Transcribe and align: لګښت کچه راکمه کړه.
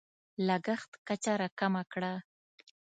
لګښت 0.47 0.91
کچه 1.07 1.33
راکمه 1.41 1.83
کړه. 1.91 2.13